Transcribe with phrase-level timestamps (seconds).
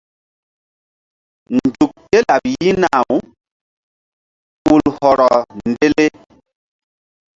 [1.55, 3.15] Nzuk ké laɓ yi̧hna-u
[4.71, 5.29] ul hɔrɔ
[5.69, 6.07] ndele.